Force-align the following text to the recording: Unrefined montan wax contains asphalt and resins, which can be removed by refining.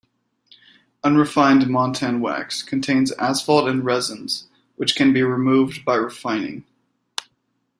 Unrefined 1.03 1.61
montan 1.69 2.21
wax 2.21 2.63
contains 2.63 3.11
asphalt 3.19 3.69
and 3.69 3.85
resins, 3.85 4.47
which 4.75 4.95
can 4.95 5.13
be 5.13 5.21
removed 5.21 5.85
by 5.85 5.93
refining. 5.93 6.63